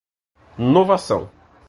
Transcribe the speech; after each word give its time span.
novação 0.65 1.29